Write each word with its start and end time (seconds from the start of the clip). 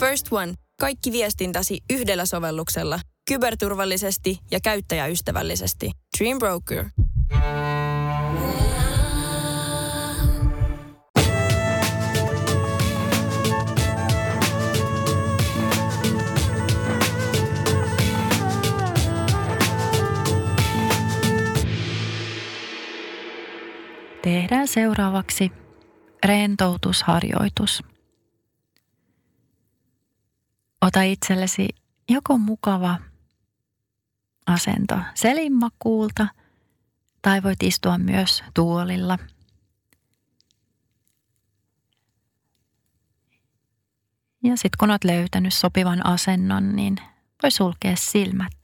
First 0.00 0.26
One. 0.30 0.54
Kaikki 0.80 1.12
viestintäsi 1.12 1.80
yhdellä 1.90 2.26
sovelluksella. 2.26 3.00
Kyberturvallisesti 3.28 4.38
ja 4.50 4.60
käyttäjäystävällisesti. 4.60 5.90
Dream 6.18 6.38
Broker. 6.38 6.84
Tehdään 24.22 24.68
seuraavaksi 24.68 25.52
rentoutusharjoitus. 26.24 27.82
Ota 30.82 31.02
itsellesi 31.02 31.68
joko 32.08 32.38
mukava 32.38 32.98
asento 34.46 34.98
selinmakuulta 35.14 36.26
tai 37.22 37.42
voit 37.42 37.62
istua 37.62 37.98
myös 37.98 38.44
tuolilla. 38.54 39.18
Ja 44.44 44.56
sitten 44.56 44.78
kun 44.78 44.90
olet 44.90 45.04
löytänyt 45.04 45.54
sopivan 45.54 46.06
asennon, 46.06 46.76
niin 46.76 46.96
voi 47.42 47.50
sulkea 47.50 47.96
silmät. 47.96 48.57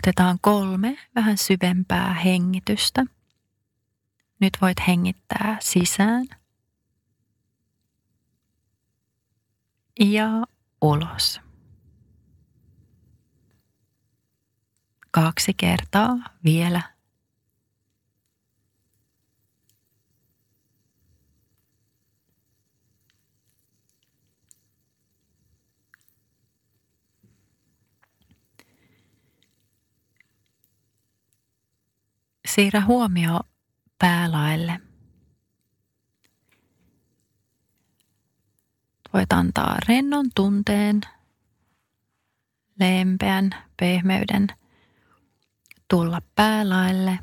Otetaan 0.00 0.38
kolme 0.40 0.98
vähän 1.14 1.38
syvempää 1.38 2.14
hengitystä. 2.14 3.04
Nyt 4.40 4.58
voit 4.62 4.76
hengittää 4.88 5.56
sisään 5.60 6.26
ja 10.00 10.28
ulos. 10.82 11.40
Kaksi 15.10 15.54
kertaa 15.54 16.16
vielä 16.44 16.82
Siirrä 32.54 32.80
huomio 32.80 33.40
päälaelle. 33.98 34.80
Voit 39.12 39.32
antaa 39.32 39.76
rennon 39.88 40.26
tunteen, 40.34 41.00
lempeän 42.80 43.50
pehmeyden 43.76 44.46
tulla 45.88 46.22
päälaelle 46.34 47.18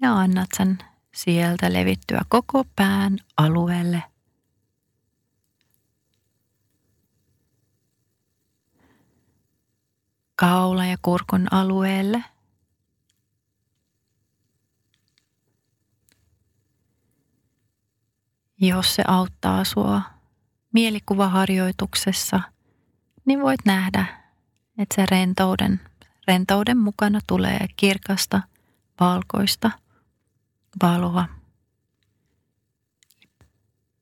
ja 0.00 0.16
annat 0.16 0.48
sen 0.56 0.78
sieltä 1.14 1.72
levittyä 1.72 2.20
koko 2.28 2.64
pään 2.76 3.18
alueelle. 3.36 4.02
Kaula 10.36 10.86
ja 10.86 10.96
kurkun 11.02 11.46
alueelle. 11.50 12.31
Jos 18.62 18.94
se 18.94 19.02
auttaa 19.06 19.64
sua 19.64 20.02
mielikuvaharjoituksessa, 20.72 22.40
niin 23.24 23.42
voit 23.42 23.60
nähdä, 23.64 24.06
että 24.78 24.94
se 24.94 25.06
rentouden, 25.10 25.80
rentouden 26.26 26.78
mukana 26.78 27.20
tulee 27.26 27.66
kirkasta, 27.76 28.42
valkoista 29.00 29.70
valoa. 30.82 31.28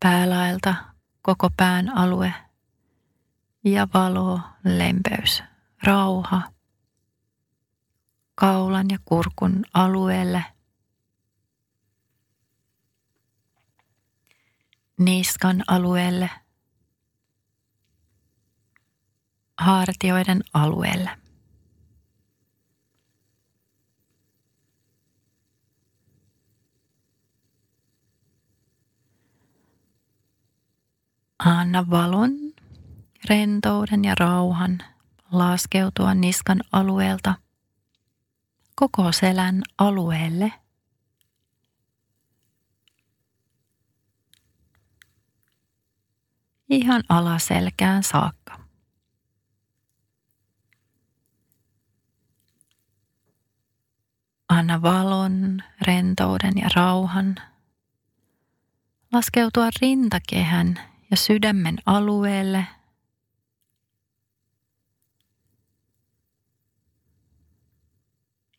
Päälaelta 0.01 0.75
koko 1.23 1.51
pään 1.57 1.97
alue 1.97 2.35
ja 3.65 3.89
valo, 3.95 4.41
lempeys, 4.65 5.43
rauha 5.83 6.43
kaulan 8.35 8.87
ja 8.91 8.99
kurkun 9.05 9.65
alueelle– 9.75 10.45
niskan 15.01 15.63
alueelle, 15.67 16.31
hartioiden 19.59 20.41
alueelle. 20.55 21.11
Anna 31.39 31.91
valon, 31.91 32.31
rentouden 33.29 34.05
ja 34.05 34.15
rauhan 34.15 34.79
laskeutua 35.33 36.15
niskan 36.15 36.61
alueelta 36.73 37.35
koko 38.75 39.13
selän 39.13 39.63
alueelle– 39.79 40.53
ihan 46.71 47.03
alaselkään 47.09 48.03
saakka. 48.03 48.61
Anna 54.49 54.83
valon, 54.83 55.63
rentouden 55.87 56.53
ja 56.57 56.69
rauhan 56.77 57.37
laskeutua 59.13 59.69
rintakehän 59.81 60.81
ja 61.11 61.17
sydämen 61.17 61.79
alueelle 61.87 62.67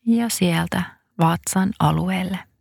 ja 0.06 0.28
sieltä 0.28 0.82
vatsan 1.18 1.72
alueelle. 1.78 2.51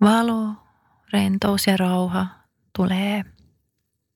Valo, 0.00 0.54
rentous 1.12 1.66
ja 1.66 1.76
rauha 1.76 2.26
tulee 2.76 3.24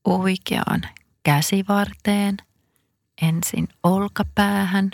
oikeaan 0.05 0.83
käsivarteen, 1.23 2.37
ensin 3.23 3.69
olkapäähän, 3.83 4.91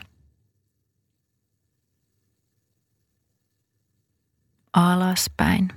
alaspäin 4.72 5.68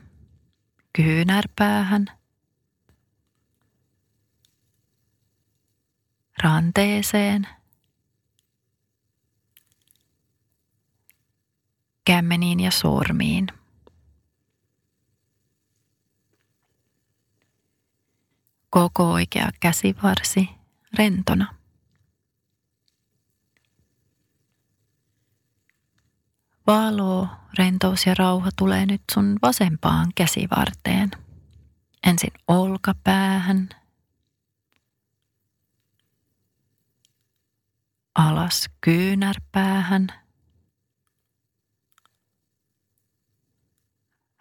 kyynärpäähän, 0.94 2.06
ranteeseen, 6.44 7.48
kämmeniin 12.06 12.60
ja 12.60 12.72
sormiin– 12.72 13.48
koko 18.70 19.12
oikea 19.12 19.50
käsivarsi 19.60 20.50
rentona. 20.98 21.56
Valo, 26.68 27.28
rentous 27.58 28.06
ja 28.06 28.16
rauha 28.18 28.50
tulee 28.58 28.86
nyt 28.86 29.02
sun 29.14 29.40
vasempaan 29.42 30.12
käsivarteen. 30.16 31.12
Ensin 32.08 32.34
olkapäähän, 32.48 33.70
alas 38.16 38.70
kyynärpäähän, 38.82 40.08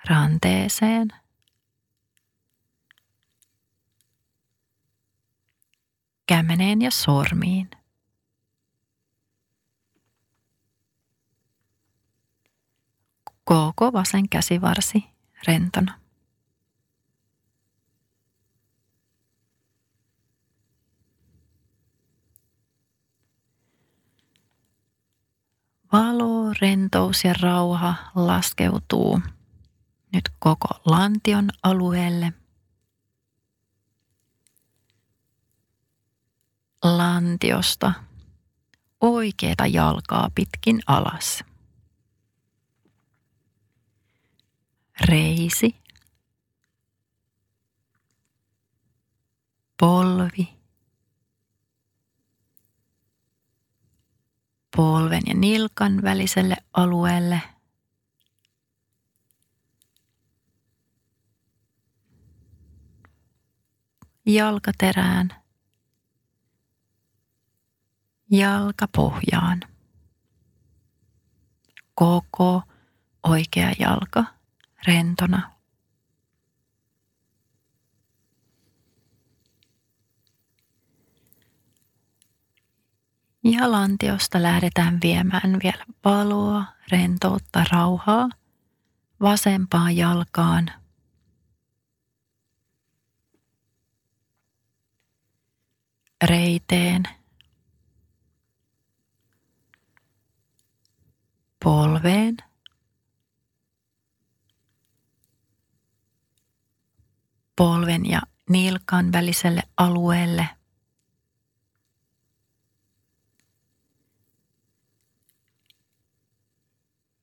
ranteeseen– 0.08 1.08
kämmeneen 6.48 6.82
ja 6.82 6.90
sormiin. 6.90 7.70
Koko 13.44 13.92
vasen 13.92 14.28
käsivarsi 14.28 15.04
rentona. 15.46 15.98
Valo, 25.92 26.52
rentous 26.60 27.24
ja 27.24 27.34
rauha 27.42 27.94
laskeutuu 28.14 29.20
nyt 30.12 30.28
koko 30.38 30.68
lantion 30.84 31.50
alueelle. 31.62 32.32
Lantiosta 36.84 37.92
oikeita 39.00 39.66
jalkaa 39.66 40.30
pitkin 40.34 40.80
alas. 40.86 41.44
Reisi. 45.00 45.76
Polvi. 49.80 50.58
polven 54.76 55.22
ja 55.26 55.34
nilkan 55.34 56.02
väliselle 56.02 56.56
alueelle. 56.72 57.42
Jalkaterään. 64.26 65.47
Jalkapohjaan. 68.30 69.60
Koko 71.94 72.62
oikea 73.22 73.72
jalka 73.78 74.24
rentona 74.86 75.58
Ja 83.44 83.70
lantiosta 83.70 84.42
lähdetään 84.42 84.98
viemään 85.02 85.58
vielä 85.62 85.84
valoa, 86.04 86.64
rentoutta, 86.92 87.64
rauhaa 87.72 88.28
vasempaan 89.20 89.96
jalkaan. 89.96 90.70
Reiteen. 96.24 97.17
Polveen. 101.98 102.36
Polven 107.56 108.06
ja 108.06 108.22
nilkan 108.48 109.12
väliselle 109.12 109.62
alueelle– 109.76 110.48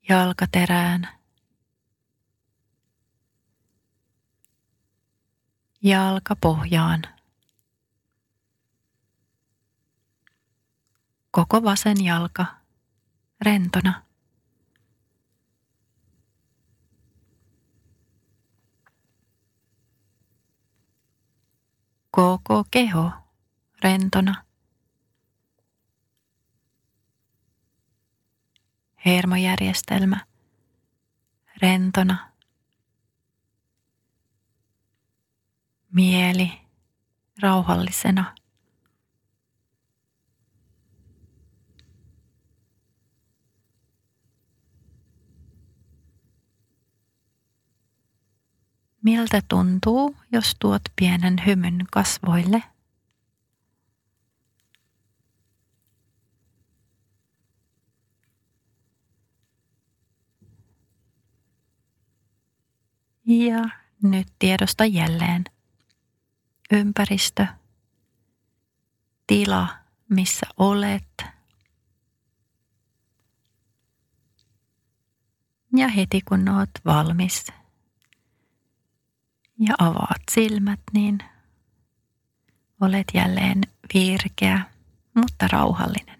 jalkaterään. 0.09 1.09
Jalkapohjaan. 5.81 7.01
Koko 11.31 11.63
vasen 11.63 12.05
jalka 12.05 12.45
rentona. 13.41 14.05
Koko 22.15 22.63
keho 22.71 23.11
rentona. 23.83 24.45
hermojärjestelmä 29.05 30.25
rentona. 31.61 32.31
Mieli 35.91 36.51
rauhallisena. 37.41 38.35
Miltä 49.05 49.41
tuntuu, 49.47 50.15
jos 50.31 50.55
tuot 50.59 50.81
pienen 50.95 51.35
hymyn 51.45 51.85
kasvoille– 51.91 52.63
Ja 63.25 63.69
nyt 64.03 64.27
tiedosta 64.39 64.85
jälleen. 64.85 65.43
Ympäristö, 66.71 67.47
tila, 69.27 69.67
missä 70.09 70.45
olet. 70.57 71.25
Ja 75.75 75.87
heti 75.87 76.21
kun 76.21 76.49
oot 76.49 76.69
valmis 76.85 77.45
ja 79.59 79.75
avaat 79.77 80.21
silmät, 80.31 80.79
niin 80.93 81.19
olet 82.81 83.07
jälleen 83.13 83.61
virkeä, 83.93 84.61
mutta 85.15 85.47
rauhallinen. 85.51 86.19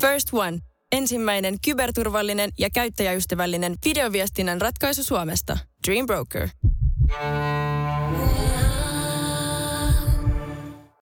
First 0.00 0.28
One. 0.32 0.58
Ensimmäinen 0.92 1.56
kyberturvallinen 1.64 2.50
ja 2.58 2.68
käyttäjäystävällinen 2.70 3.74
videoviestinnän 3.84 4.60
ratkaisu 4.60 5.04
Suomesta. 5.04 5.58
Dream 5.86 6.06
Broker. 6.06 6.48